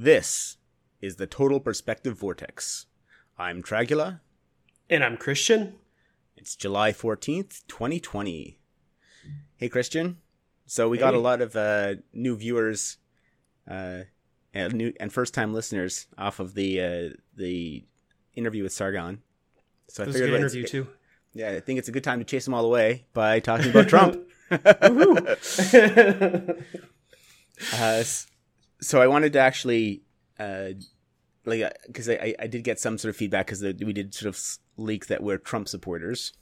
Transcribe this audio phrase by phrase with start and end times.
[0.00, 0.58] This
[1.00, 2.86] is the Total Perspective Vortex.
[3.36, 4.20] I'm Tragula.
[4.88, 5.74] And I'm Christian.
[6.36, 8.60] It's July 14th, 2020.
[9.56, 10.18] Hey, Christian.
[10.66, 12.98] So we got a lot of uh, new viewers
[13.68, 14.02] uh,
[14.54, 17.84] and new and first time listeners off of the uh, the
[18.36, 19.20] interview with Sargon.
[19.88, 20.86] So It was a good interview too.
[21.34, 23.88] Yeah, I think it's a good time to chase them all away by talking about
[23.88, 24.16] Trump.
[24.48, 25.34] Woohoo.
[27.74, 28.04] Uh,
[28.80, 30.02] so I wanted to actually,
[30.38, 30.70] uh,
[31.44, 34.28] like, because I, I I did get some sort of feedback because we did sort
[34.28, 36.32] of leak that we're Trump supporters,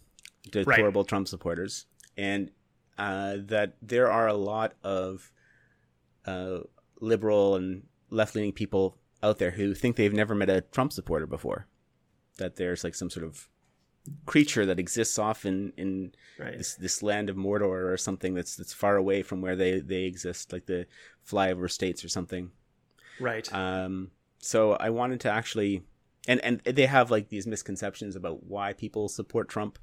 [0.50, 2.50] deplorable Trump supporters, and
[2.98, 5.30] uh, that there are a lot of
[6.26, 6.58] uh,
[7.00, 11.26] liberal and left leaning people out there who think they've never met a Trump supporter
[11.26, 11.66] before.
[12.38, 13.48] That there's like some sort of
[14.24, 16.58] creature that exists off in, in right.
[16.58, 20.04] this this land of Mordor or something that's that's far away from where they they
[20.04, 20.86] exist, like the
[21.28, 22.50] flyover states or something.
[23.20, 23.52] Right.
[23.52, 25.82] Um, so I wanted to actually,
[26.28, 29.78] and and they have like these misconceptions about why people support Trump,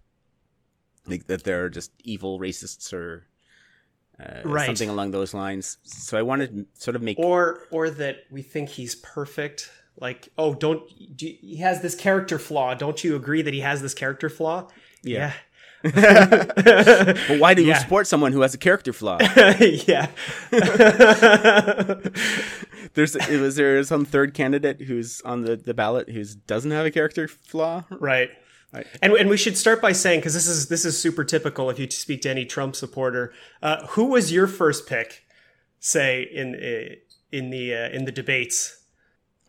[1.05, 3.26] like that they're just evil racists or
[4.20, 4.66] uh, Right.
[4.66, 5.78] something along those lines.
[5.83, 9.72] So I wanted to sort of make or or that we think he's perfect.
[9.99, 10.81] Like, oh, don't
[11.16, 12.73] do he has this character flaw?
[12.73, 14.67] Don't you agree that he has this character flaw?
[15.03, 15.17] Yeah.
[15.17, 15.33] Yeah.
[15.86, 17.77] But why do you Yeah.
[17.80, 19.17] support someone who has a character flaw?
[19.59, 20.08] yeah.
[22.94, 26.91] There's was there some third candidate who's on the, the ballot who doesn't have a
[26.91, 27.83] character flaw?
[27.89, 28.30] Right.
[28.71, 28.88] Right.
[29.02, 31.77] And and we should start by saying because this is this is super typical if
[31.80, 35.23] you speak to any Trump supporter, uh, who was your first pick?
[35.80, 36.95] Say in uh,
[37.31, 38.83] in the uh, in the debates.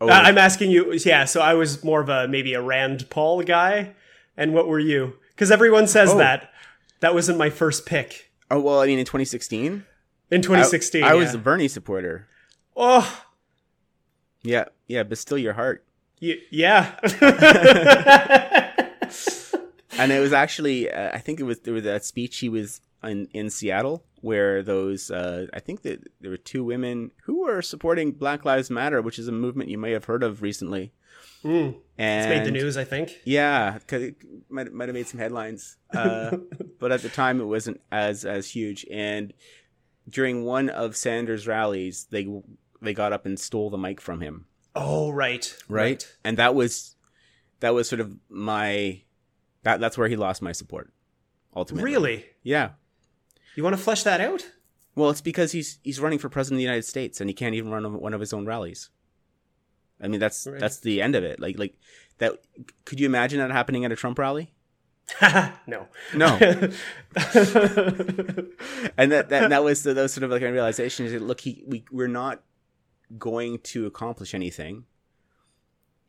[0.01, 0.93] Oh, I'm asking you.
[0.93, 1.25] Yeah.
[1.25, 3.93] So I was more of a maybe a Rand Paul guy.
[4.37, 5.13] And what were you?
[5.29, 6.17] Because everyone says Oh.
[6.17, 6.51] that.
[6.99, 9.83] That wasn't my first pick oh well, I mean in 2016,
[10.31, 11.03] in 2016.
[11.03, 12.27] I, I was a Bernie supporter.
[12.75, 13.23] oh
[14.43, 15.83] Yeah, yeah, but still your heart.
[16.21, 16.95] y- yeah.
[19.97, 22.81] And it was actually, uh, I think it was there was that speech he was
[23.01, 27.61] in in Seattle where those, uh, I think that there were two women who were
[27.61, 30.91] supporting Black Lives Matter, which is a movement you may have heard of recently.
[31.43, 33.11] Mm, And it's made the news, I think.
[33.23, 34.15] Yeah, 'cause it
[34.49, 36.37] might might have made some headlines, uh,
[36.79, 38.83] but at the time it wasn't as as huge.
[38.91, 39.31] And
[40.09, 42.27] during one of Sanders' rallies, they
[42.81, 44.47] they got up and stole the mic from him.
[44.75, 45.55] Oh right.
[45.69, 46.95] right, and that was
[47.59, 49.03] that was sort of my
[49.63, 50.91] that that's where he lost my support
[51.55, 52.25] ultimately Really?
[52.43, 52.71] yeah
[53.55, 54.45] You want to flesh that out?
[54.95, 57.53] well it's because he's he's running for president of the united states and he can't
[57.53, 58.89] even run one of his own rallies
[60.01, 60.57] i mean that's Right.
[60.59, 61.77] that's the end of it like like
[62.19, 62.41] that
[62.85, 64.53] could you imagine that happening at a trump rally
[65.67, 65.87] no.
[66.15, 66.37] no
[68.97, 71.21] and that that, that was the, that was sort of like a realization is that
[71.21, 72.41] look he we, we're not
[73.19, 74.85] going to accomplish anything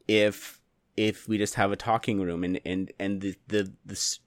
[0.08, 0.60] if
[0.96, 4.18] if we just have a talking room and and and the the the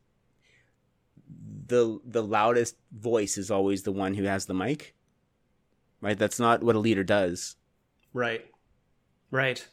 [1.69, 4.93] the, the loudest voice is always the one who has the mic
[6.01, 7.55] right that's not what a leader does
[8.13, 8.45] Right.
[9.31, 9.65] Right.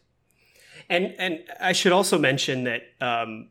[0.88, 3.48] And and I should also mention that um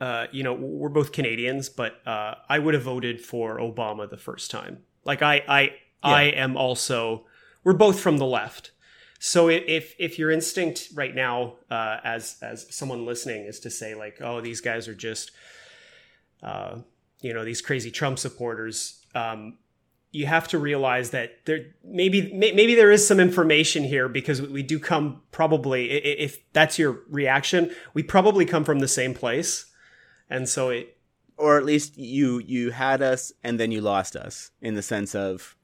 [0.00, 4.16] uh you know we're both Canadians but uh I would have voted for Obama the
[4.16, 4.82] first time.
[5.04, 7.26] Like I I I am also
[7.62, 8.72] we're both from the left.
[9.20, 13.94] So if if your instinct right now uh as as someone listening is to say
[13.94, 15.30] like oh these guys are just
[16.42, 16.78] uh
[17.22, 19.56] you know these crazy Trump supporters um
[20.14, 24.42] you have to realize that there maybe may- maybe there is some information here because
[24.42, 29.66] we do come probably if that's your reaction we probably come from the same place
[30.28, 30.96] and so it
[31.38, 35.14] or at least you you had us and then you lost us in the sense
[35.14, 35.56] of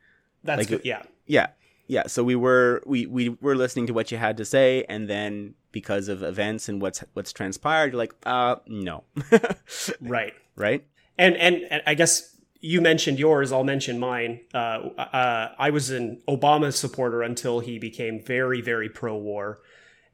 [0.45, 0.81] that's Like, good.
[0.85, 1.49] yeah Yeah.
[1.91, 2.07] Yeah.
[2.07, 5.55] So we were we, we were listening to what you had to say and then
[5.73, 9.05] because of events and what's what's transpired, you're like, uh no.
[10.01, 10.85] right right?
[11.19, 14.41] And, and and i guess you mentioned yours i'll mention mine.
[14.55, 19.61] Uh, uh, i was an obama supporter until he became very very pro-war.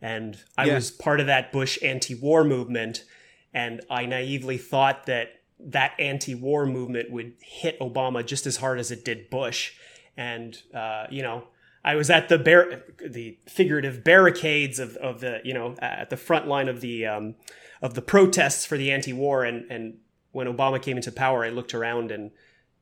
[0.02, 0.74] And i Yeah.
[0.74, 3.04] was part of that bush anti-war movement.
[3.52, 5.28] And i naively thought that
[5.60, 9.72] that anti-war movement would hit obama just as hard as it did bush.
[10.16, 11.44] And uh, you know
[11.86, 16.16] I was at the bar- the figurative barricades of, of the you know at the
[16.16, 17.34] front line of the um,
[17.82, 19.44] of the protests for the anti-war.
[19.44, 19.98] And and
[20.34, 22.30] when Obama came into power, I looked around and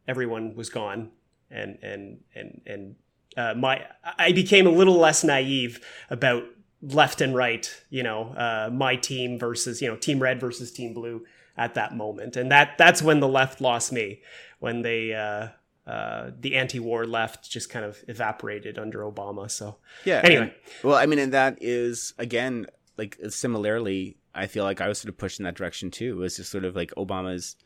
[0.09, 1.11] everyone was gone
[1.53, 2.95] and and and and
[3.37, 6.45] uh, my I became a little less naive about
[6.83, 10.95] left and right, you know, uh, my team versus you know Team Red versus Team
[10.95, 11.25] Blue
[11.57, 14.21] at that moment, and that that's when the left lost me
[14.59, 15.49] when they uh,
[15.87, 19.51] uh, the anti-war left just kind of evaporated under Obama.
[19.51, 20.21] So yeah.
[20.25, 22.67] Anyway, well, I mean, and that is again
[22.97, 24.17] like similarly.
[24.35, 26.13] I feel like I was sort of pushed in that direction too.
[26.13, 27.57] It was just sort of like Obama's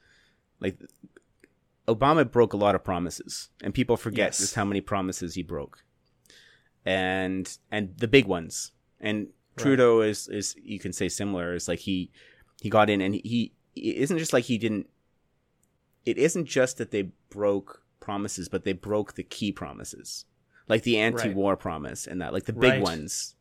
[0.60, 0.78] like
[1.86, 4.38] Obama broke a lot of promises, and people forget Yes.
[4.38, 5.84] just how many promises he broke,
[6.84, 8.72] and and the big ones.
[9.00, 11.54] And Trudeau is is you can say similar.
[11.54, 12.10] It's like he
[12.60, 14.88] he got in and he, it isn't just like he didn't.
[16.04, 20.24] It isn't just that they broke promises, but they broke the key promises,
[20.68, 22.82] like the anti-war promise and that, like the big Right.
[22.82, 23.34] ones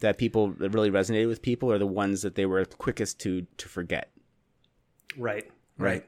[0.00, 3.46] that people that really resonated with people are the ones that they were quickest to
[3.56, 4.10] to forget.
[5.16, 6.04] right, Right.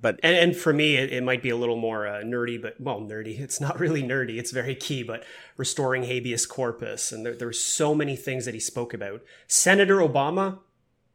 [0.00, 2.80] But And, and for me, it, it might be a little more uh, nerdy, but
[2.80, 3.38] well, nerdy.
[3.46, 4.38] It's not really nerdy.
[4.38, 5.02] It's very key.
[5.02, 5.24] But
[5.56, 9.22] restoring habeas corpus, and there, there were so many things that he spoke about.
[9.46, 10.58] Senator Obama,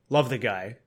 [0.10, 0.78] love the guy.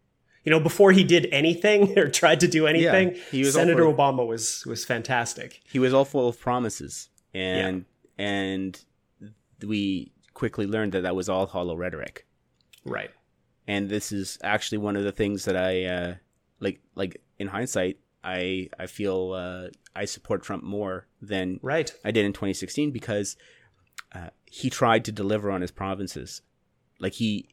[0.42, 3.94] You know, before he did anything or tried to do anything, he was Senator for-
[3.94, 5.60] Obama was was fantastic.
[5.70, 7.84] he was all full of promises, and
[8.18, 8.82] and
[9.62, 12.26] we quickly learned that that was all hollow rhetoric.
[12.84, 13.10] Right.
[13.68, 16.14] and this is actually one of the things that I uh,
[16.58, 16.80] like.
[16.96, 21.92] Like in hindsight, I I feel uh, I support Trump more than Right.
[22.04, 23.36] I did in 2016 because
[24.14, 26.42] uh, he tried to deliver on his provinces.
[26.98, 27.48] Like he,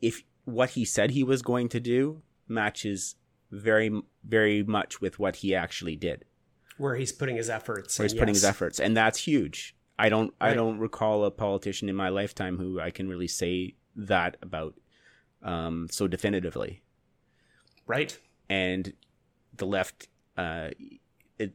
[0.00, 3.16] if what he said he was going to do matches
[3.50, 3.90] very
[4.24, 6.24] very much with what he actually did.
[6.78, 7.98] Where he's putting his efforts.
[7.98, 9.76] Where he's and putting his efforts, and that's huge.
[10.00, 13.74] I don't I don't recall a politician in my lifetime who I can really say
[13.96, 14.74] that about
[15.42, 16.82] um, so definitively.
[17.86, 18.16] Right.
[18.48, 18.92] and
[19.56, 20.70] the left uh,
[21.38, 21.52] it,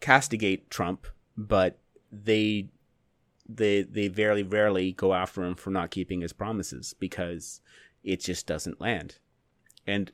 [0.00, 1.06] castigate Trump,
[1.36, 1.78] but
[2.12, 2.68] they
[3.48, 7.60] they they very rarely go after him for not keeping his promises because
[8.02, 9.18] it just doesn't land.
[9.86, 10.12] And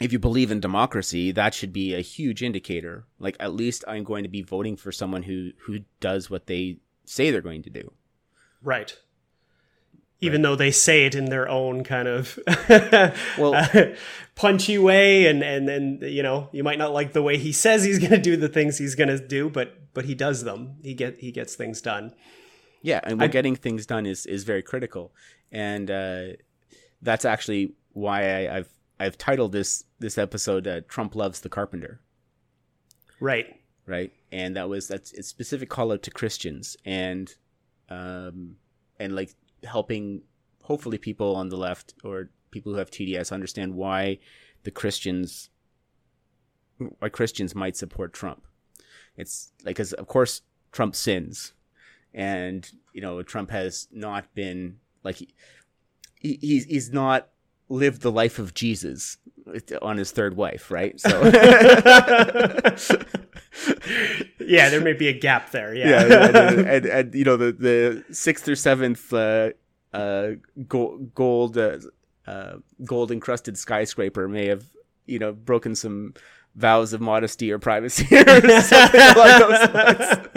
[0.00, 3.04] if you believe in democracy, that should be a huge indicator.
[3.18, 6.78] Like at least I'm going to be voting for someone who who does what they
[7.04, 7.92] say they're going to do.
[8.62, 8.96] Right.
[10.20, 12.38] Even though they say it in their own kind of
[13.38, 13.94] Well-
[14.34, 17.84] punchy way, and and and you know you might not like the way he says
[17.84, 20.76] he's going to do the things he's going to do, but but he does them.
[20.82, 22.14] He get he gets things done.
[22.82, 25.12] Yeah, and well, getting things done is is very critical,
[25.52, 26.22] and uh,
[27.02, 28.68] that's actually why I, I've
[29.00, 32.00] I've titled this this episode uh, "Trump Loves the Carpenter,"
[33.20, 33.60] Right.
[33.86, 34.12] right?
[34.30, 37.34] And that was that's a specific call out to Christians and
[37.88, 38.56] um
[39.00, 39.34] and like
[39.64, 40.22] helping
[40.62, 44.18] hopefully people on the left or people who have TDS understand why
[44.64, 45.50] the Christians
[46.98, 48.46] why Christians might support Trump.
[49.16, 51.54] It's like cuz of course Trump sins
[52.14, 55.28] and you know Trump has not been like he,
[56.20, 57.30] he he's he's not
[57.68, 59.16] lived the life of Jesus
[59.82, 60.98] on his third wife, right?
[61.00, 61.08] So
[64.40, 65.74] yeah, there may be a gap there.
[65.74, 66.06] Yeah.
[66.06, 69.50] yeah, and, and, and, you know the the sixth or seventh uh,
[69.92, 70.30] uh,
[70.66, 71.78] gold gold uh,
[72.26, 74.64] uh, gold encrusted skyscraper may have
[75.06, 76.14] you know broken some
[76.54, 80.28] vows of modesty or privacy or something along those lines.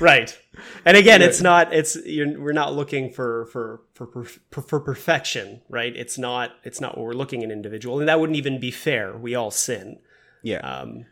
[0.00, 0.38] Right.
[0.84, 1.28] And again, Right.
[1.28, 1.72] it's not.
[1.72, 4.06] It's you're, we're not looking for for for
[4.50, 5.94] for for perfection, right?
[5.94, 6.52] It's not.
[6.64, 9.16] It's not what we're looking in individual, and that wouldn't even be fair.
[9.16, 9.98] We all sin.
[10.44, 11.06] Yeah, Um,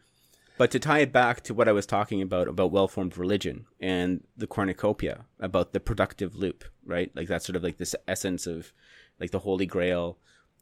[0.58, 3.66] but to tie it back to what I was talking about about well formed religion
[3.80, 7.12] and the cornucopia about the productive loop, right?
[7.14, 8.72] Like that's sort of like this essence of
[9.20, 10.18] like the Holy Grail,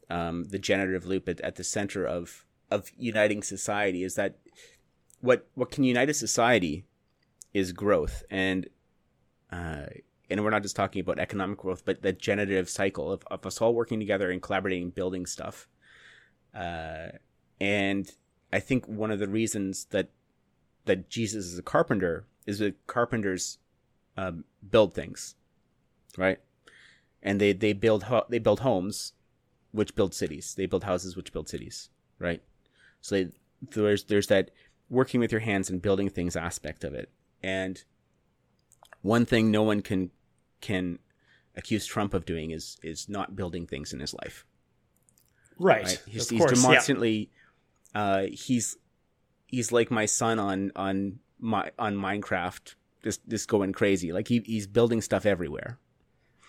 [0.09, 4.35] um, the generative loop at, at the center of of uniting society is that
[5.21, 6.85] what what can unite a society
[7.53, 8.67] is growth and
[9.51, 9.85] uh,
[10.29, 13.61] and we're not just talking about economic growth, but the generative cycle of, of us
[13.61, 15.67] all working together and collaborating, building stuff.
[16.53, 17.07] Uh,
[17.59, 18.11] and
[18.53, 20.09] I think one of the reasons that
[20.85, 23.59] that Jesus is a carpenter is that carpenters
[24.17, 25.35] um, build things,
[26.17, 26.39] right?
[27.21, 29.13] And they they build ho- they build homes,
[29.71, 30.53] which build cities.
[30.55, 32.41] They build houses, which build cities, right?
[33.01, 33.29] So they,
[33.61, 34.51] there's there's that
[34.89, 37.09] working with your hands and building things aspect of it.
[37.43, 37.83] And
[39.01, 40.11] one thing no one can
[40.61, 40.99] can
[41.55, 44.45] accuse Trump of doing is is not building things in his life
[45.57, 45.85] right.
[45.85, 46.03] right?
[46.05, 46.51] He's, he's course.
[47.93, 48.01] yeah.
[48.01, 48.77] uh, he's
[49.47, 54.11] he's like my son on on my on Minecraft, just just going crazy.
[54.11, 55.77] Like he he's building stuff everywhere,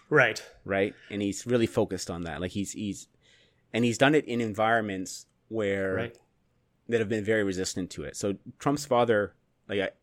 [0.08, 0.42] Right.
[0.64, 0.94] right?
[1.10, 2.40] And he's really focused on that.
[2.40, 3.08] Like he's he's
[3.72, 6.18] and he's done it in environments where Right.
[6.88, 8.16] that have been very resistant to it.
[8.16, 9.34] So Trump's father,
[9.68, 9.94] like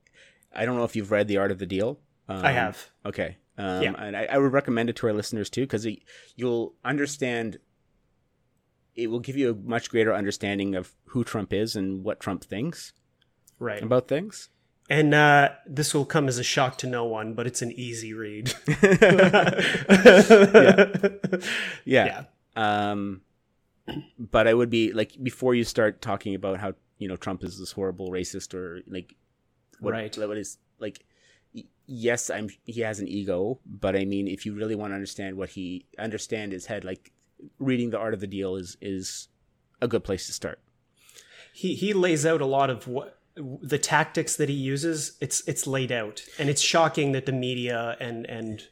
[0.58, 2.00] I, don't know if you've read The Art of the Deal.
[2.28, 2.90] Um, I have.
[3.06, 3.38] Okay.
[3.58, 3.94] Um, Yeah.
[3.98, 5.88] And I, I would recommend it to our listeners too, because
[6.36, 7.60] you'll understand
[8.96, 12.44] it will give you a much greater understanding of who Trump is and what Trump
[12.44, 12.94] thinks
[13.60, 14.50] right about things.
[14.90, 18.14] And uh, this will come as a shock to no one, but it's an easy
[18.14, 18.54] read.
[18.68, 19.52] yeah.
[21.86, 22.24] yeah.
[22.24, 22.24] yeah.
[22.56, 23.22] Um,
[24.18, 27.60] but I would be like before you start talking about how you know Trump is
[27.60, 29.16] this horrible racist or like
[29.80, 30.18] what, right.
[30.18, 31.06] what is like
[31.86, 35.38] yes I'm he has an ego but I mean if you really want to understand
[35.38, 37.12] what he understand his head like
[37.60, 39.30] reading the art of the deal is is
[39.82, 40.60] a good place to start.
[41.54, 45.18] He he lays out a lot of what the tactics that he uses.
[45.22, 48.64] It's it's laid out, and it's shocking that the media and and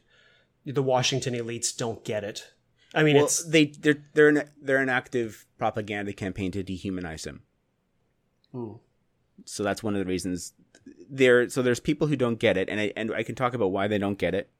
[0.64, 2.52] the Washington elites don't get it.
[2.94, 7.26] I mean, well, it's they they're they're an, they're an active propaganda campaign to dehumanize
[7.26, 7.42] him.
[8.52, 8.72] Hmm.
[9.44, 10.54] So that's one of the reasons
[11.08, 11.48] there.
[11.48, 13.88] So there's people who don't get it, and I and I can talk about why
[13.88, 14.50] they don't get it.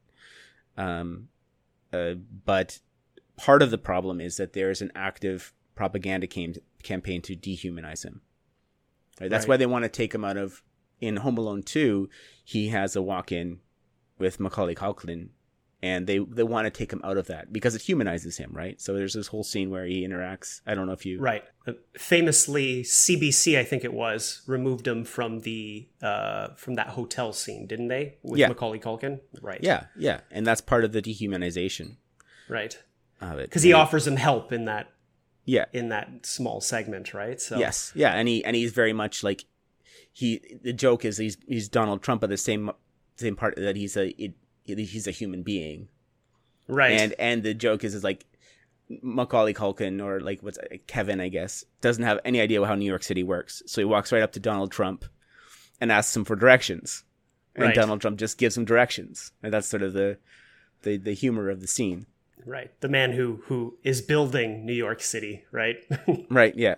[0.77, 1.29] Um,
[1.91, 2.13] uh,
[2.45, 2.79] but
[3.37, 8.03] part of the problem is that there is an active propaganda cam- campaign to dehumanize
[8.03, 8.21] him.
[9.19, 9.29] Right?
[9.29, 9.53] That's right.
[9.53, 10.63] why they want to take him out of.
[10.99, 12.09] In Home Alone 2,
[12.43, 13.59] he has a walk in
[14.17, 15.29] with Macaulay Culkin,
[15.81, 18.81] and they, they want to take him out of that because it humanizes him, right?
[18.81, 20.61] So there's this whole scene where he interacts.
[20.65, 21.19] I don't know if you.
[21.19, 21.43] Right.
[21.67, 27.33] Uh, famously, CBC, I think it was, removed him from the uh, from that hotel
[27.33, 28.15] scene, didn't they?
[28.23, 28.47] With yeah.
[28.47, 29.19] Macaulay Culkin?
[29.41, 29.59] Right.
[29.61, 30.21] Yeah, yeah.
[30.31, 31.97] And that's part of the dehumanization.
[32.49, 32.77] Right
[33.19, 34.91] because he offers him help in that
[35.45, 39.23] yeah in that small segment right so yes yeah and he and he's very much
[39.23, 39.45] like
[40.11, 42.69] he the joke is he's he's donald trump at the same
[43.15, 44.33] same part that he's a it,
[44.67, 45.87] he's a human being.
[46.67, 46.91] Right.
[46.91, 48.25] And and the joke is is like
[49.01, 50.57] macaulay culkin or like what's
[50.87, 53.63] kevin i guess doesn't have any idea how new york city works.
[53.65, 55.05] So he walks right up to donald trump
[55.79, 57.03] and asks him for directions.
[57.55, 57.75] And right.
[57.75, 59.31] donald trump just gives him directions.
[59.43, 60.17] And that's sort of the
[60.83, 62.05] the, the humor of the scene.
[62.45, 62.71] Right.
[62.81, 65.77] The man who who is building new york city right?
[66.29, 66.75] Right yeah.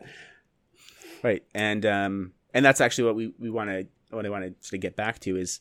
[1.24, 1.44] Right.
[1.54, 4.78] And um and that's actually what we we want to what i want to sort
[4.78, 5.60] of get back to is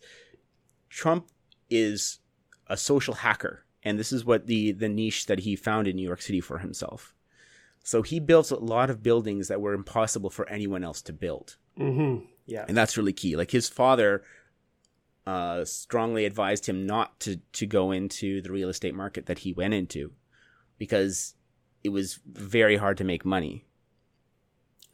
[0.88, 1.28] trump
[1.70, 2.18] is
[2.66, 6.06] a social hacker and this is what the the niche that he found in new
[6.06, 7.14] york city for himself
[7.82, 11.56] so he built a lot of buildings that were impossible for anyone else to build
[11.78, 12.24] mm-hmm.
[12.46, 14.22] yeah and that's really key like his father
[15.28, 19.52] uh, strongly advised him not to to go into the real estate market that he
[19.52, 20.10] went into
[20.78, 21.34] because
[21.84, 23.66] it was very hard to make money.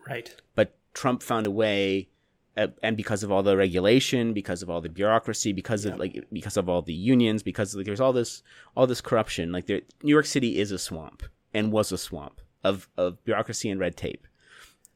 [0.07, 0.35] Right.
[0.55, 2.09] But Trump found a way
[2.57, 5.93] and because of all the regulation, because of all the bureaucracy, because yeah.
[5.93, 8.43] of like because of all the unions, because like, there's all this
[8.77, 9.51] all this corruption.
[9.51, 13.71] Like there, New York City is a swamp and was a swamp of of bureaucracy
[13.71, 14.27] and red tape,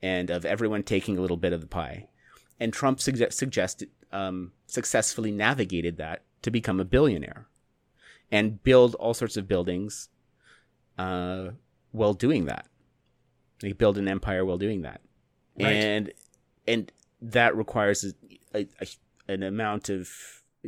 [0.00, 2.08] and of everyone taking a little bit of the pie.
[2.60, 7.46] And Trump suge- suggested um, successfully navigated that to become a billionaire
[8.30, 10.08] and build all sorts of buildings
[10.98, 11.50] uh,
[11.92, 12.66] while doing that.
[13.60, 15.00] He build an empire while doing that,
[15.58, 15.72] right.
[15.72, 16.12] and
[16.68, 20.10] and that requires a, a, a, an amount of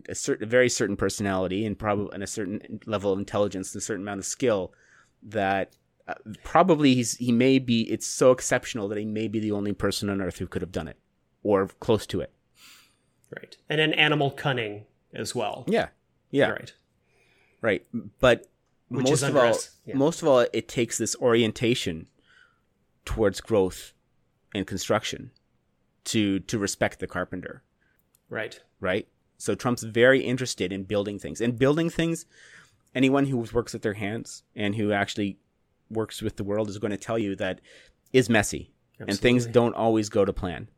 [0.08, 3.80] a certain, a very certain personality and probably and a certain level of intelligence, and
[3.80, 4.72] a certain amount of skill
[5.22, 5.76] that
[6.08, 6.14] uh,
[6.44, 7.82] probably he's he may be.
[7.90, 10.72] It's so exceptional that he may be the only person on earth who could have
[10.72, 10.96] done it
[11.42, 12.32] or close to it.
[13.34, 13.56] Right.
[13.68, 15.64] And an animal cunning as well.
[15.68, 15.88] Yeah.
[16.30, 16.50] Yeah.
[16.50, 16.72] Right.
[17.62, 17.86] Right.
[18.18, 18.46] But
[18.88, 19.96] Which most of all, yeah.
[19.96, 22.08] most of all, it takes this orientation
[23.04, 23.92] towards growth
[24.54, 25.30] and construction
[26.10, 27.62] to to respect the carpenter.
[28.28, 28.60] Right.
[28.80, 29.08] Right.
[29.38, 32.26] So Trump's very interested in building things and building things.
[32.94, 35.38] Anyone who works with their hands and who actually
[35.88, 37.60] works with the world is going to tell you that
[38.12, 39.12] is messy Absolutely.
[39.12, 40.68] and things don't always go to plan.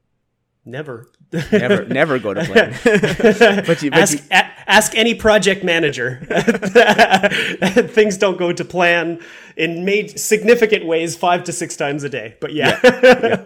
[0.64, 1.08] Never.
[1.50, 2.78] never, never go to plan.
[3.66, 6.24] but you, but ask, you, a, ask any project manager.
[7.88, 9.20] Things don't go to plan
[9.56, 12.36] in made significant ways five to six times a day.
[12.40, 12.78] But yeah.
[12.84, 13.44] yeah,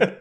[0.00, 0.12] yeah.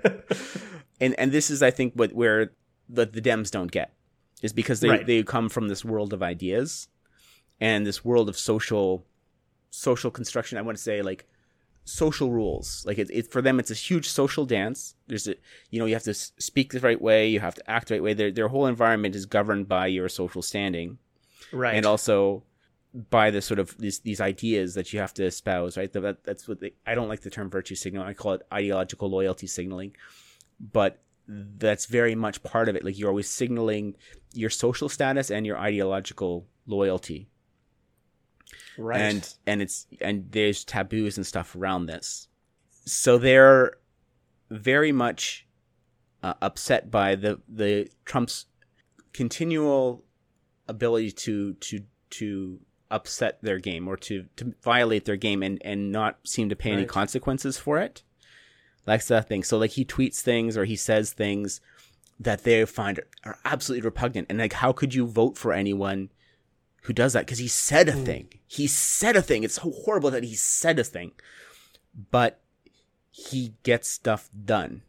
[0.99, 2.51] And and this is, I think, what where
[2.89, 3.93] the the Dems don't get
[4.41, 5.05] is because they right.
[5.05, 6.87] they come from this world of ideas
[7.59, 9.05] and this world of social
[9.69, 10.57] social construction.
[10.57, 11.27] I want to say like
[11.87, 12.83] social rules.
[12.85, 14.95] Like it, it, for them, it's a huge social dance.
[15.07, 15.35] There's a,
[15.69, 18.03] you know, you have to speak the right way, you have to act the right
[18.03, 18.13] way.
[18.13, 20.97] Their their whole environment is governed by your social standing,
[21.51, 21.75] right?
[21.75, 22.43] And also
[23.09, 25.91] by the sort of these these ideas that you have to espouse, right?
[25.91, 28.07] That, that's what they, I don't like the term virtue signaling.
[28.07, 29.95] I call it ideological loyalty signaling,
[30.59, 32.83] but that's very much part of it.
[32.83, 33.95] Like you're always signaling
[34.33, 37.29] your social status and your ideological loyalty
[38.77, 42.27] right and and it's and there's taboos and stuff around this
[42.85, 43.77] so they're
[44.49, 45.47] very much
[46.23, 48.45] uh, upset by the the trump's
[49.13, 50.03] continual
[50.67, 52.59] ability to to to
[52.89, 56.69] upset their game or to, to violate their game and, and not seem to pay
[56.71, 56.79] right.
[56.79, 58.01] any consequences for it.
[58.87, 59.43] That's that thing.
[59.43, 61.59] So like he tweets things or he says things
[62.19, 64.27] that they find are absolutely repugnant.
[64.29, 66.09] And like, how could you vote for anyone
[66.83, 67.25] who does that?
[67.25, 68.05] Because he said a mm.
[68.05, 68.33] thing.
[68.47, 69.43] He said a thing.
[69.43, 71.11] It's so horrible that he said a thing,
[72.11, 72.39] but
[73.11, 74.83] he gets stuff done.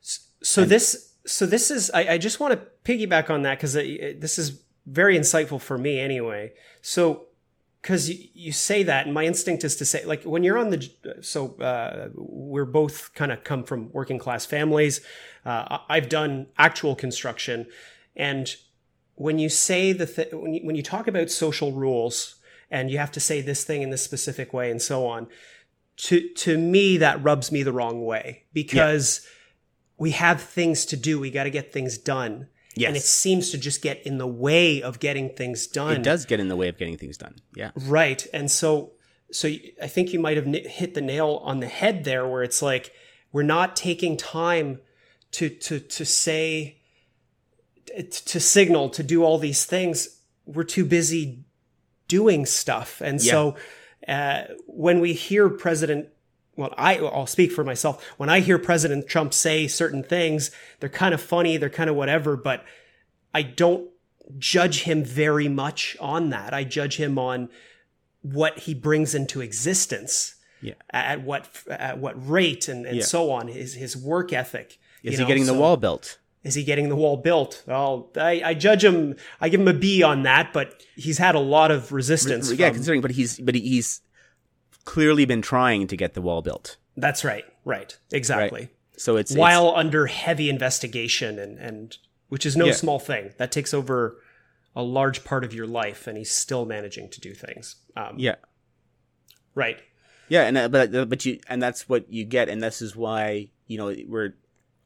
[0.00, 1.92] So and, this, so this is.
[1.92, 6.00] I, I just want to piggyback on that because this is very insightful for me
[6.00, 6.54] anyway.
[6.80, 7.26] So
[7.82, 10.70] because you, you say that and my instinct is to say like when you're on
[10.70, 10.88] the
[11.20, 15.00] so uh, we're both kind of come from working class families
[15.44, 17.66] uh, i've done actual construction
[18.16, 18.56] and
[19.16, 22.36] when you say the th- when, you, when you talk about social rules
[22.70, 25.26] and you have to say this thing in this specific way and so on
[25.96, 29.30] to to me that rubs me the wrong way because yeah.
[29.98, 32.88] we have things to do we got to get things done Yes.
[32.88, 35.96] And it seems to just get in the way of getting things done.
[35.96, 37.36] It does get in the way of getting things done.
[37.54, 37.70] Yeah.
[37.76, 38.26] Right.
[38.32, 38.92] And so,
[39.30, 39.48] so
[39.82, 42.92] I think you might have hit the nail on the head there where it's like,
[43.30, 44.80] we're not taking time
[45.32, 46.78] to, to, to say,
[48.10, 50.20] to signal, to do all these things.
[50.46, 51.44] We're too busy
[52.08, 53.00] doing stuff.
[53.00, 53.30] And yeah.
[53.30, 53.56] so,
[54.08, 56.08] uh, when we hear President
[56.56, 58.04] well, I, I'll speak for myself.
[58.18, 61.96] When I hear President Trump say certain things, they're kind of funny, they're kind of
[61.96, 62.64] whatever, but
[63.32, 63.88] I don't
[64.38, 66.52] judge him very much on that.
[66.52, 67.48] I judge him on
[68.20, 70.36] what he brings into existence.
[70.60, 70.74] Yeah.
[70.90, 73.02] At what at what rate and, and yeah.
[73.02, 73.48] so on.
[73.48, 74.78] His his work ethic.
[75.02, 75.26] Is he know?
[75.26, 76.18] getting so, the wall built?
[76.44, 77.64] Is he getting the wall built?
[77.66, 79.16] Well, I, I judge him.
[79.40, 82.52] I give him a B on that, but he's had a lot of resistance.
[82.52, 84.02] Yeah, from, considering, but he's but he's
[84.84, 86.76] clearly been trying to get the wall built.
[86.96, 87.44] That's right.
[87.64, 87.96] Right.
[88.10, 88.60] Exactly.
[88.60, 88.70] Right.
[88.96, 91.96] So it's while it's, under heavy investigation and and
[92.28, 92.72] which is no yeah.
[92.72, 93.32] small thing.
[93.38, 94.16] That takes over
[94.74, 97.76] a large part of your life, and he's still managing to do things.
[97.96, 98.36] Um, yeah.
[99.54, 99.78] Right.
[100.28, 102.96] Yeah, and uh, but uh, but you and that's what you get, and this is
[102.96, 104.34] why you know we're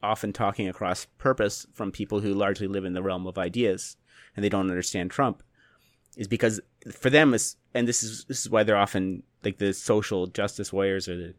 [0.03, 3.97] often talking across purpose from people who largely live in the realm of ideas
[4.35, 5.43] and they don't understand Trump,
[6.17, 6.61] is because
[6.93, 10.73] for them is and this is this is why they're often like the social justice
[10.73, 11.35] warriors or the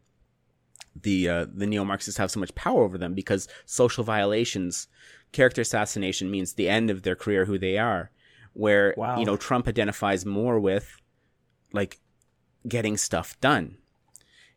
[1.02, 4.88] the uh, the neo Marxists have so much power over them because social violations,
[5.30, 8.10] character assassination means the end of their career, who they are.
[8.54, 9.18] Where wow.
[9.18, 11.00] you know Trump identifies more with
[11.72, 12.00] like
[12.66, 13.76] getting stuff done.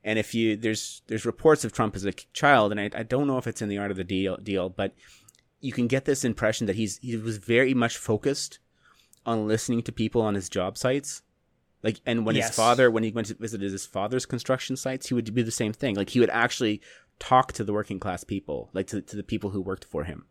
[0.04, 3.28] And if you there's there's reports of Trump as a child, and I, I don't
[3.28, 4.96] know if it's in the art of the deal deal, but
[5.60, 8.60] you can get this impression that he's he was very much focused
[9.26, 11.22] on listening to people on his job sites
[11.84, 12.48] like, and when yes.
[12.48, 15.52] his father, when he went to visit his father's construction sites, he would do the
[15.52, 15.96] same thing.
[15.96, 16.82] Like, he would actually
[17.20, 20.26] talk to the working class people, like to, to the people who worked for him.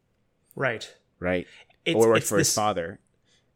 [0.54, 0.94] Right.
[1.18, 1.46] Right.
[1.84, 3.00] It's, or worked for this, his father.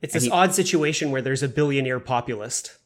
[0.02, 2.78] It's and this he, odd situation where there's a billionaire populist,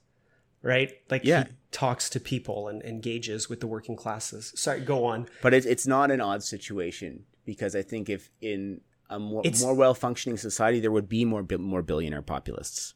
[0.62, 0.92] right?
[1.11, 1.44] Like, yeah.
[1.44, 4.53] he talks to people and engages with the working classes.
[4.57, 5.27] Sorry, go on.
[5.42, 9.75] But it's, it's not an odd situation because I think if in a more, more
[9.75, 12.92] well functioning society, there would be more, more billionaire populists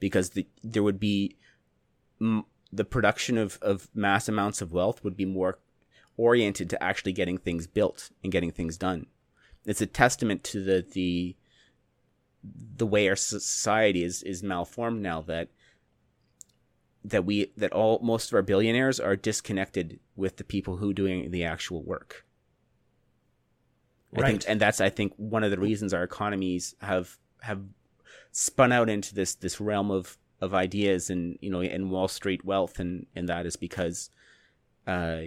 [0.00, 1.36] because the, there would be
[2.20, 5.58] m- the production of, of mass amounts of wealth would be more
[6.16, 9.06] oriented to actually getting things built and getting things done.
[9.64, 11.36] It's a testament to the the
[12.76, 15.48] the way our society is is malformed now that
[17.04, 21.30] that we that all most of our billionaires are disconnected with the people who doing
[21.30, 22.24] the actual work.
[24.16, 24.30] I right.
[24.30, 27.62] Think, and that's I think one of the reasons our economies have have
[28.32, 32.44] spun out into this this realm of of ideas and you know and Wall Street
[32.44, 34.10] wealth and and that is because
[34.86, 35.22] uh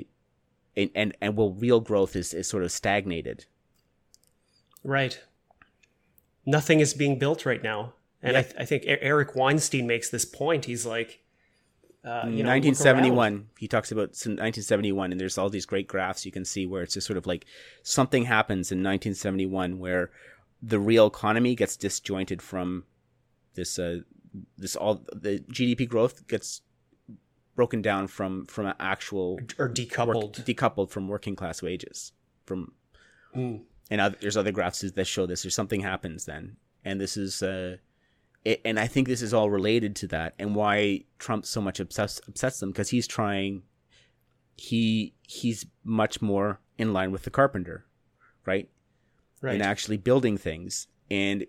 [0.75, 3.45] and and, and well real growth is is sort of stagnated.
[4.83, 5.19] Right.
[6.45, 7.93] Nothing is being built right now.
[8.23, 8.39] And yeah.
[8.39, 10.65] I, th- I think Eric Weinstein makes this point.
[10.65, 11.21] He's like,
[12.03, 16.31] uh, you know, 1971 he talks about 1971 and there's all these great graphs you
[16.31, 17.45] can see where it's just sort of like
[17.83, 20.09] something happens in 1971 where
[20.63, 22.85] the real economy gets disjointed from
[23.55, 23.99] this uh,
[24.57, 26.61] this all the GDP growth gets
[27.55, 30.15] broken down from from actual or decoupled.
[30.15, 32.13] work, decoupled from working class wages
[32.45, 32.71] from
[33.35, 33.61] mm.
[33.89, 35.45] and other, there's other graphs that show this.
[35.45, 37.77] Or something happens then and this is uh
[38.43, 41.79] it, and I think this is all related to that and why Trump so much
[41.79, 43.63] obsess, upsets them because he's trying
[44.55, 47.85] he he's much more in line with the carpenter
[48.45, 48.69] right?
[49.41, 49.55] Right.
[49.55, 50.87] in actually building things.
[51.09, 51.45] And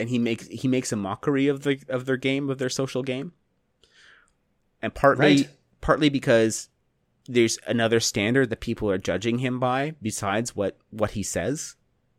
[0.00, 3.02] and he makes he makes a mockery of the of their game of their social
[3.02, 3.32] game
[4.82, 5.50] and partly right.
[5.80, 6.68] partly because
[7.26, 11.76] there's another standard that people are judging him by besides what what he says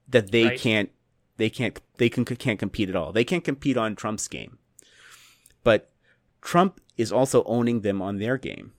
[0.07, 0.59] that they right.
[0.59, 0.91] can't
[1.37, 4.57] they can't they can can't compete at all they can't compete on trump's game
[5.63, 5.91] but
[6.41, 8.73] Trump is also owning them on their game.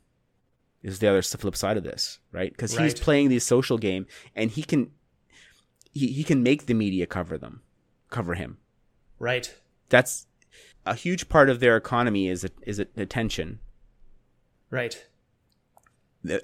[0.82, 2.50] Is the other flip side of this, right?
[2.50, 2.84] Because Right.
[2.84, 4.90] he's playing the social game, and he can
[5.92, 7.62] he, he can make the media cover them,
[8.10, 8.58] cover him.
[9.22, 9.54] Right.
[9.88, 10.26] That's
[10.85, 13.61] a huge part of their economy is is attention.
[14.68, 15.06] Right.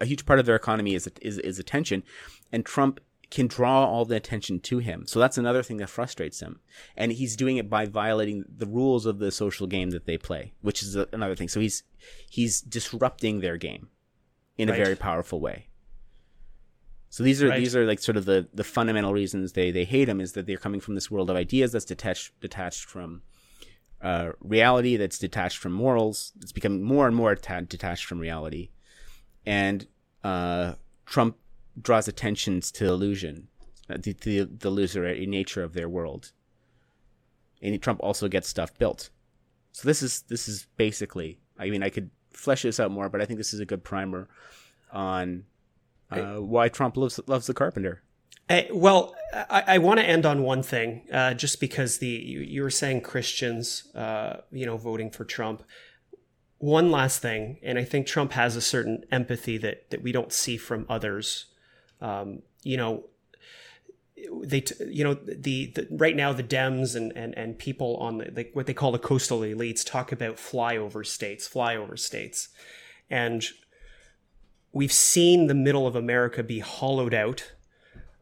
[0.00, 2.04] A huge part of their economy is is is attention,
[2.52, 5.06] and Trump can draw all the attention to him.
[5.06, 6.60] So that's another thing that frustrates him,
[6.96, 10.52] and he's doing it by violating the rules of the social game that they play,
[10.60, 11.48] which is another thing.
[11.48, 11.82] So he's
[12.30, 13.88] he's disrupting their game
[14.56, 14.80] in Right.
[14.80, 15.67] a very powerful way.
[17.10, 17.58] So these are Right.
[17.60, 20.46] these are like sort of the the fundamental reasons they they hate him is that
[20.46, 23.22] they're coming from this world of ideas that's detached detached from
[24.00, 26.32] uh, reality, that's detached from morals.
[26.40, 28.70] It's becoming more and more atta- detached from reality,
[29.44, 29.86] and
[30.22, 30.74] uh,
[31.06, 31.36] Trump
[31.80, 33.48] draws attention to illusion,
[33.90, 36.32] uh, the, the the illusory nature of their world,
[37.62, 39.10] and Trump also gets stuff built.
[39.72, 41.40] So this is this is basically.
[41.58, 43.82] I mean, I could flesh this out more, but I think this is a good
[43.82, 44.28] primer
[44.92, 45.44] on
[46.10, 48.02] uh, why Trump loves loves the carpenter.
[48.48, 52.40] Eh, well, I, I want to end on one thing, uh, just because the you,
[52.40, 55.62] you were saying Christians, uh, you know, voting for Trump.
[56.58, 60.32] One last thing, and I think Trump has a certain empathy that that we don't
[60.32, 61.46] see from others.
[62.00, 63.04] Um, you know,
[64.42, 68.18] they, t- you know, the, the right now the Dems and and and people on
[68.18, 72.48] the like what they call the coastal elites talk about flyover states, flyover states,
[73.10, 73.44] and
[74.78, 77.52] we've seen the middle of America be hollowed out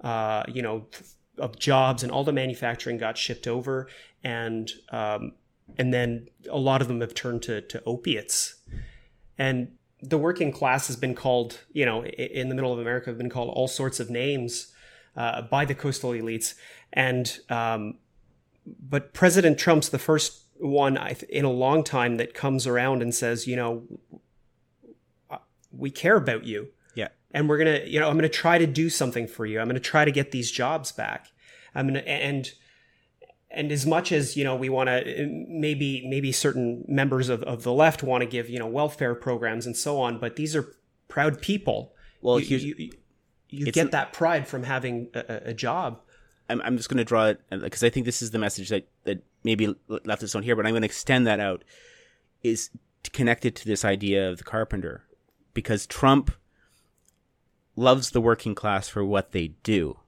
[0.00, 0.86] uh, you know,
[1.38, 3.88] of jobs and all the manufacturing got shipped over,
[4.22, 5.32] and um,
[5.78, 8.56] and then a lot of them have turned to to opiates,
[9.38, 13.18] and the working class has been called, you know, in the middle of America, have
[13.18, 14.72] been called all sorts of names
[15.16, 16.54] uh, by the coastal elites,
[16.92, 17.98] and um,
[18.66, 23.14] but President Trump's the first one th- in a long time that comes around and
[23.14, 23.82] says, you know,
[25.76, 26.68] we care about you.
[26.94, 29.60] Yeah, and we're gonna you know i'm gonna try to do something for you.
[29.60, 31.28] I'm gonna try to get these jobs back.
[31.74, 32.50] I'm gonna and
[33.50, 37.62] and as much as you know we want to maybe maybe certain members of, of
[37.62, 40.74] the left want to give you know welfare programs and so on but these are
[41.08, 41.94] proud people.
[42.20, 42.90] Well, you, you,
[43.48, 46.00] you, get that pride from having a, a- job.
[46.48, 48.68] I'm, I'm just going to draw it uh, because I think this is the message
[48.68, 51.64] that, that maybe left us on here, but I'm going to extend that out.
[52.42, 52.70] Is
[53.12, 55.05] connected to this idea of the carpenter
[55.56, 56.30] because Trump
[57.74, 59.98] loves the working class for what they do,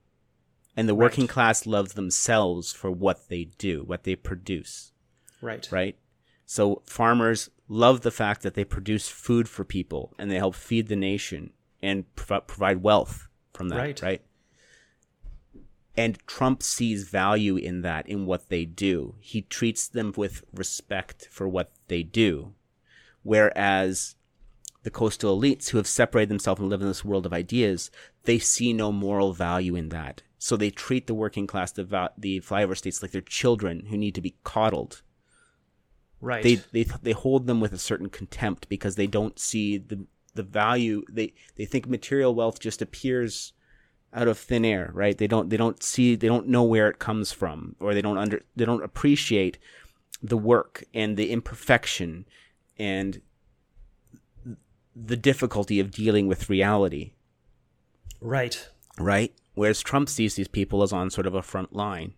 [0.77, 1.31] and the working Right.
[1.31, 4.93] class loves themselves for what they do, what they produce.
[5.41, 5.97] right right?
[6.45, 10.89] So farmers love the fact that they produce food for people and they help feed
[10.89, 14.03] the nation and prov- provide wealth from that, Right.
[14.03, 14.23] right?
[15.97, 19.15] And Trump sees value in that, in what they do.
[19.21, 22.55] He treats them with respect for what they do.
[23.23, 24.17] Whereas
[24.83, 27.91] the coastal elites who have separated themselves and live in this world of ideas,
[28.25, 30.23] they see no moral value in that.
[30.39, 33.97] So they treat the working class, the, va- the flyover states, like they're children who
[33.97, 35.03] need to be coddled.
[36.21, 36.43] Right.
[36.43, 40.43] They they they hold them with a certain contempt because they don't see the the
[40.43, 41.05] value.
[41.09, 43.53] They they think material wealth just appears
[44.13, 45.17] out of thin air right?
[45.17, 48.19] They don't they don't see they don't know where it comes from or they don't
[48.19, 49.59] under they don't appreciate
[50.23, 52.25] the work and the imperfection
[52.79, 53.21] and
[55.07, 57.13] the difficulty of dealing with reality.
[58.21, 58.69] Right.
[58.99, 59.33] Right?
[59.55, 62.15] Whereas trump sees these people as on sort of a front line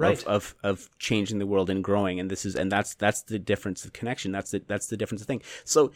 [0.00, 0.22] right.
[0.24, 2.18] of, of of changing the world and growing.
[2.18, 4.32] And this is and that's that's the difference of connection.
[4.32, 5.42] That's the that's the difference of thing.
[5.64, 5.92] So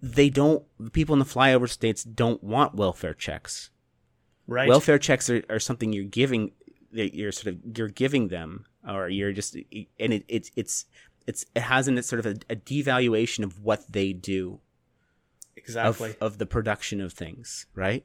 [0.00, 3.70] they don't the people in the flyover states don't want welfare checks.
[4.46, 4.68] Right.
[4.68, 6.52] Welfare checks are, are something you're giving
[6.92, 10.86] that you're sort of you're giving them or you're just and it, it's it's
[11.26, 14.60] it's it has in it sort of a, a devaluation of what they do.
[15.56, 16.14] Exactly.
[16.20, 18.04] Of the production of things right?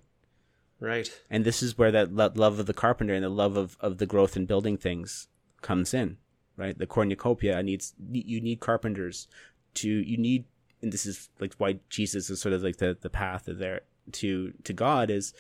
[0.80, 1.10] Right.
[1.30, 3.98] And this is where that lo- love of the carpenter and the love of, of
[3.98, 5.28] the growth and building things
[5.62, 6.18] comes in
[6.58, 6.78] right?
[6.78, 9.28] The cornucopia needs you need carpenters
[9.76, 10.46] to you need
[10.82, 14.54] and this is like why jesus is sort of like the, the path there to
[14.64, 15.34] to god is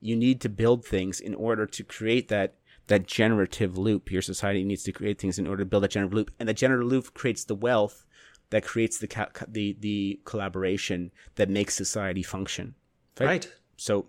[0.00, 2.54] you need to build things in order to create that
[2.90, 6.12] that generative loop your society needs to create things in order to build that generative
[6.12, 6.32] loop.
[6.40, 8.04] And the generative loop creates the wealth
[8.50, 9.06] that creates the
[9.46, 12.74] the the collaboration that makes society function.
[13.20, 13.48] Right?
[13.76, 14.06] So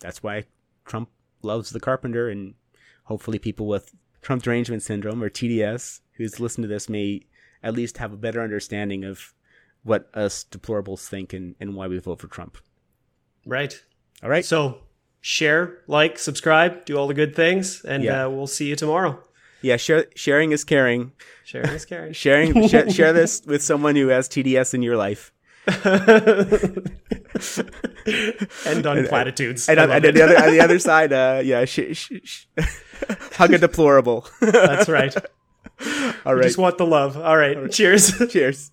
[0.00, 0.42] that's why
[0.84, 1.08] Trump
[1.42, 2.54] loves the carpenter, and
[3.04, 7.22] hopefully, people with Trump derangement syndrome or TDS who's listened to this may
[7.62, 9.34] at least have a better understanding of
[9.84, 12.58] what us deplorables think and, and why we vote for Trump.
[13.44, 13.84] right.
[14.20, 14.44] All right.
[14.44, 14.80] so
[15.26, 18.26] share like subscribe do all the good things and Yeah.
[18.26, 19.18] uh, we'll see you tomorrow
[19.62, 21.10] Yeah, share, sharing is caring.
[21.44, 22.12] Sharing is caring.
[22.24, 25.32] Sharing, sh- share this with someone who has TDS in your life.
[28.66, 29.68] End on platitudes.
[29.68, 31.90] And, on, and the other on the other side, uh, yeah, sh-
[32.22, 32.46] sh-
[33.34, 34.26] hug a deplorable.
[34.40, 35.14] That's right.
[36.24, 36.44] All right.
[36.44, 37.16] Just want the love.
[37.16, 37.56] All right.
[37.72, 38.12] Cheers.
[38.30, 38.70] Cheers.